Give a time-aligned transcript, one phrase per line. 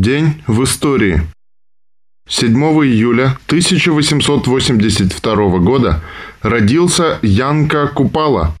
[0.00, 1.22] День в истории.
[2.28, 2.52] 7
[2.84, 6.02] июля 1882 года
[6.42, 8.54] родился Янка Купала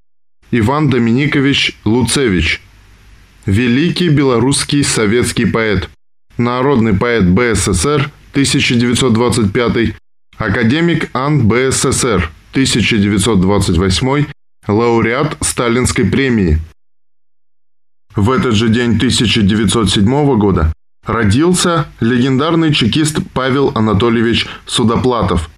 [0.50, 2.62] Иван Доминикович Луцевич,
[3.44, 5.90] великий белорусский советский поэт,
[6.38, 9.94] народный поэт БССР 1925,
[10.38, 14.24] академик АН БССР 1928,
[14.68, 16.60] лауреат Сталинской премии.
[18.14, 20.72] В этот же день 1907 года
[21.06, 25.50] родился легендарный чекист Павел Анатольевич Судоплатов.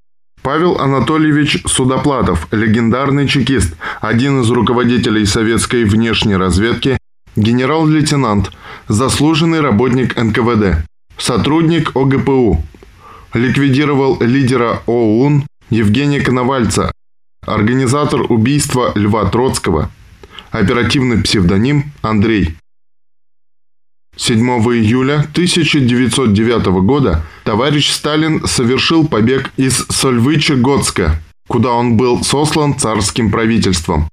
[0.42, 6.98] Павел Анатольевич Судоплатов– легендарный чекист, один из руководителей советской внешней разведки,
[7.37, 8.52] генерал-лейтенант,
[8.88, 12.65] заслуженный работник НКВД, сотрудник ОГПУ.
[13.34, 16.92] Ликвидировал лидера ОУН Евгения Коновальца,
[17.46, 19.90] организатор убийства Льва Троцкого,
[20.51, 22.56] оперативный псевдоним Андрей.
[24.18, 24.36] 7
[24.74, 31.12] июля 1909 года товарищ Сталин совершил побег из Сольвыча-Готска,
[31.46, 34.09] куда он был сослан царским правительством.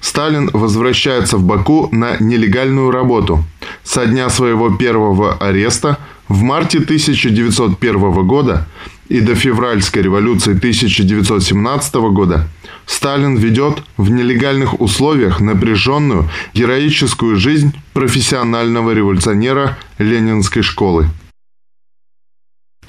[0.00, 3.44] Сталин возвращается в Баку на нелегальную работу.
[3.84, 8.66] Со дня своего первого ареста в марте 1901 года
[9.08, 12.48] и до февральской революции 1917 года
[12.86, 21.08] Сталин ведет в нелегальных условиях напряженную, героическую жизнь профессионального революционера Ленинской школы.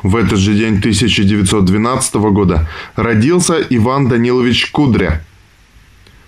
[0.03, 5.25] В этот же день 1912 года родился Иван Данилович Кудря,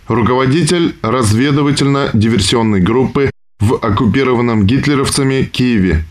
[0.08, 6.04] руководитель разведывательно-диверсионной группы в оккупированном гитлеровцами Киеве,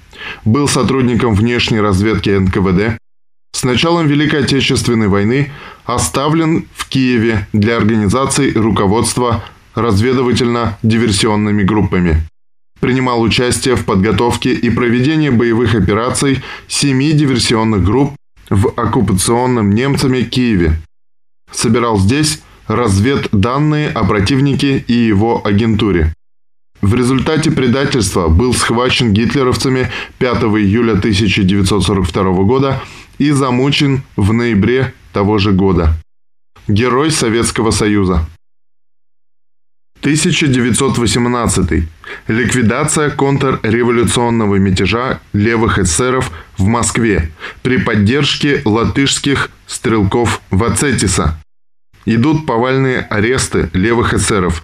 [0.44, 3.00] был сотрудником внешней разведки НКВД,
[3.52, 5.50] с началом Великой Отечественной войны
[5.86, 9.42] оставлен в Киеве для организации руководства
[9.74, 12.29] разведывательно-диверсионными группами.
[12.80, 18.14] Принимал участие в подготовке и проведении боевых операций семи диверсионных групп
[18.48, 20.80] в оккупационном немцами Киеве.
[21.52, 26.14] Собирал здесь разведданные о противнике и его агентуре.
[26.80, 32.80] В результате предательства был схвачен гитлеровцами 5 июля 1942 года
[33.18, 35.94] и замучен в ноябре того же года.
[36.68, 38.26] Герой Советского Союза.
[40.00, 41.88] 1918.
[42.26, 47.30] Ликвидация контрреволюционного мятежа левых эсеров в Москве
[47.62, 51.38] при поддержке латышских стрелков Вацетиса.
[52.06, 54.62] Идут повальные аресты левых эсеров.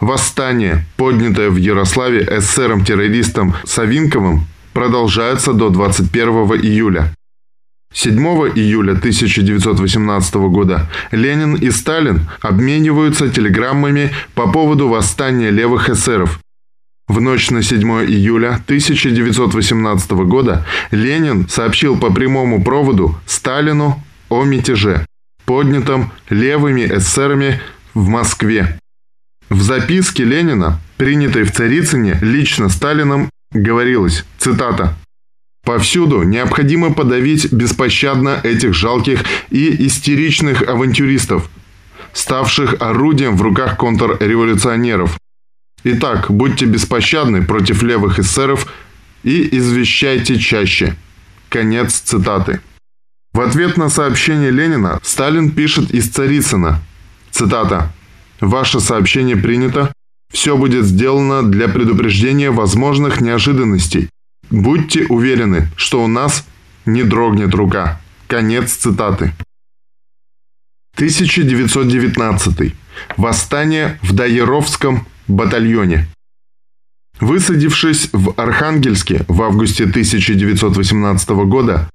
[0.00, 6.28] Восстание, поднятое в Ярославе эсером-террористом Савинковым, продолжается до 21
[6.62, 7.14] июля.
[7.92, 8.18] 7
[8.54, 16.40] июля 1918 года Ленин и Сталин обмениваются телеграммами по поводу восстания левых эсеров.
[17.08, 25.04] В ночь на 7 июля 1918 года Ленин сообщил по прямому проводу Сталину о мятеже,
[25.44, 27.60] поднятом левыми эсерами
[27.94, 28.78] в Москве.
[29.48, 34.96] В записке Ленина, принятой в Царицыне лично Сталином, говорилось, цитата,
[35.64, 41.50] Повсюду необходимо подавить беспощадно этих жалких и истеричных авантюристов,
[42.12, 45.18] ставших орудием в руках контрреволюционеров.
[45.84, 48.66] Итак, будьте беспощадны против левых эсеров
[49.22, 50.96] и извещайте чаще.
[51.48, 52.60] Конец цитаты.
[53.32, 56.80] В ответ на сообщение Ленина Сталин пишет из Царицына.
[57.30, 57.92] Цитата.
[58.40, 59.92] «Ваше сообщение принято.
[60.32, 64.08] Все будет сделано для предупреждения возможных неожиданностей
[64.50, 66.44] Будьте уверены, что у нас
[66.84, 68.00] не дрогнет рука.
[68.26, 69.32] Конец цитаты.
[70.96, 72.74] 1919.
[73.16, 76.08] Восстание в Дайеровском батальоне.
[77.20, 81.88] Высадившись в Архангельске в августе 1918 года,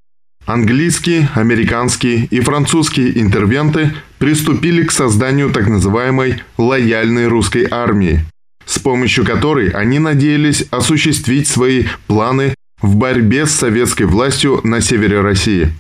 [0.45, 8.23] английские, американские и французские интервенты приступили к созданию так называемой «лояльной русской армии»,
[8.65, 15.21] с помощью которой они надеялись осуществить свои планы в борьбе с советской властью на севере
[15.21, 15.73] России.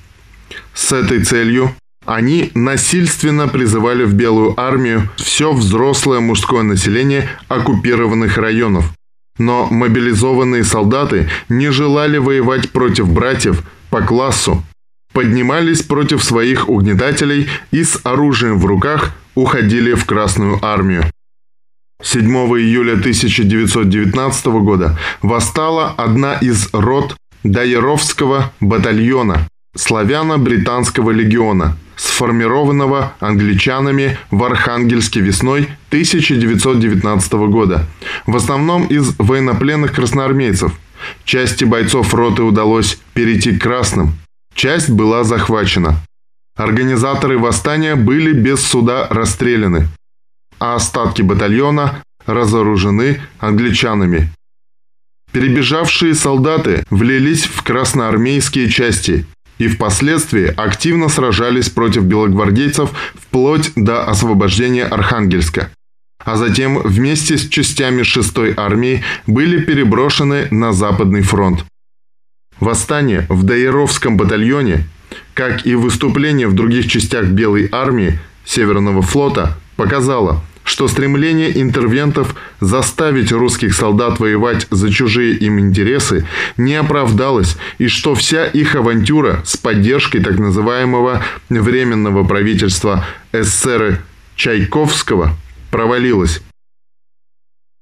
[0.73, 8.93] С этой целью они насильственно призывали в Белую армию все взрослое мужское население оккупированных районов.
[9.37, 14.63] Но мобилизованные солдаты не желали воевать против братьев по классу,
[15.13, 21.03] поднимались против своих угнетателей и с оружием в руках уходили в Красную армию.
[22.05, 22.23] 7
[22.59, 35.19] июля 1919 года восстала одна из рот Дайеровского батальона славяно-британского легиона, сформированного англичанами в Архангельске
[35.19, 37.87] весной 1919 года,
[38.27, 40.73] в основном из военнопленных красноармейцев.
[41.23, 44.13] Части бойцов роты удалось перейти к красным.
[44.53, 45.95] Часть была захвачена.
[46.55, 49.89] Организаторы восстания были без суда расстреляны,
[50.59, 54.31] а остатки батальона разоружены англичанами.
[55.31, 59.25] Перебежавшие солдаты влились в красноармейские части
[59.57, 65.71] и впоследствии активно сражались против белогвардейцев вплоть до освобождения Архангельска.
[66.23, 71.65] А затем вместе с частями 6-й армии были переброшены на Западный фронт.
[72.59, 74.87] Восстание в Даировском батальоне,
[75.33, 83.31] как и выступление в других частях Белой армии Северного флота, показало– что стремление интервентов заставить
[83.31, 86.27] русских солдат воевать за чужие им интересы
[86.57, 94.01] не оправдалось и что вся их авантюра с поддержкой так называемого Временного правительства СССР
[94.35, 95.37] Чайковского
[95.69, 96.41] провалилась.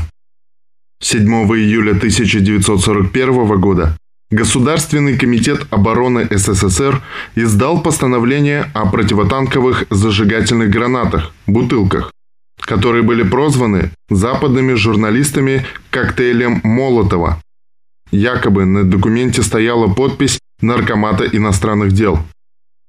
[1.00, 3.96] 7 июля 1941 года
[4.34, 7.00] Государственный комитет обороны СССР
[7.36, 12.10] издал постановление о противотанковых зажигательных гранатах, бутылках,
[12.58, 17.40] которые были прозваны западными журналистами коктейлем Молотова.
[18.10, 22.18] Якобы на документе стояла подпись Наркомата иностранных дел.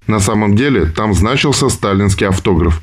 [0.07, 2.81] На самом деле там значился сталинский автограф.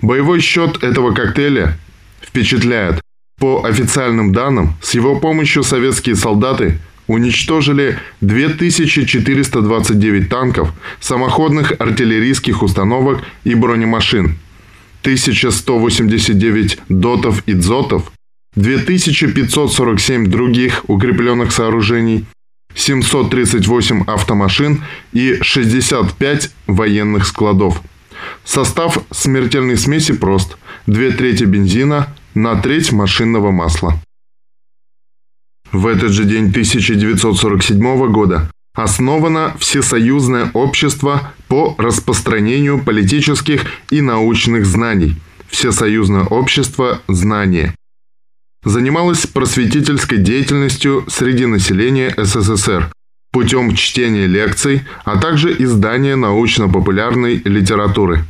[0.00, 1.78] Боевой счет этого коктейля
[2.22, 3.00] впечатляет.
[3.38, 6.80] По официальным данным, с его помощью советские солдаты–
[7.12, 14.38] уничтожили 2429 танков, самоходных артиллерийских установок и бронемашин,
[15.02, 18.10] 1189 дотов и дзотов,
[18.56, 22.24] 2547 других укрепленных сооружений,
[22.74, 24.82] 738 автомашин
[25.12, 27.82] и 65 военных складов.
[28.44, 30.56] Состав смертельной смеси прост.
[30.86, 34.00] Две трети бензина на треть машинного масла.
[35.72, 45.16] В этот же день 1947 года основано Всесоюзное общество по распространению политических и научных знаний
[45.48, 47.74] Всесоюзное общество знания.
[48.64, 52.92] Занималось просветительской деятельностью среди населения СССР
[53.32, 58.24] путем чтения лекций, а также издания научно-популярной литературы.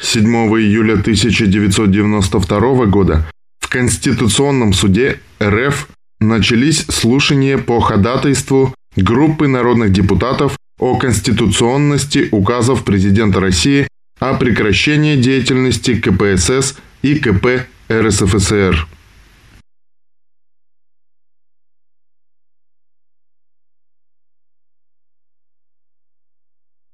[0.00, 3.28] 7 июля 1992 года
[3.60, 5.88] в Конституционном суде РФ
[6.20, 15.94] начались слушания по ходатайству группы народных депутатов о конституционности указов президента России о прекращении деятельности
[15.94, 18.88] КПСС и КП РСФСР.